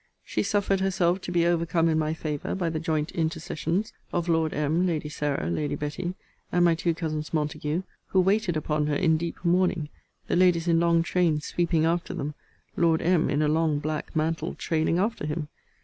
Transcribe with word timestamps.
She 0.25 0.41
suffered 0.41 0.79
herself 0.79 1.21
to 1.21 1.31
be 1.31 1.45
overcome 1.45 1.87
in 1.87 1.99
my 1.99 2.15
favour 2.15 2.55
by 2.55 2.71
the 2.71 2.79
joint 2.79 3.11
intercessions 3.11 3.93
of 4.11 4.27
Lord 4.27 4.51
M., 4.51 4.87
Lady 4.87 5.09
Sarah, 5.09 5.47
Lady 5.51 5.75
Betty, 5.75 6.15
and 6.51 6.65
my 6.65 6.73
two 6.73 6.95
cousins 6.95 7.35
Montague, 7.35 7.83
who 8.07 8.19
waited 8.19 8.57
upon 8.57 8.87
her 8.87 8.95
in 8.95 9.15
deep 9.15 9.37
mourning; 9.45 9.89
the 10.25 10.35
ladies 10.35 10.67
in 10.67 10.79
long 10.79 11.03
trains 11.03 11.45
sweeping 11.45 11.85
after 11.85 12.15
them; 12.15 12.33
Lord 12.75 13.03
M. 13.03 13.29
in 13.29 13.43
a 13.43 13.47
long 13.47 13.77
black 13.77 14.15
mantle 14.15 14.55
trailing 14.55 14.97
after 14.97 15.27
him. 15.27 15.49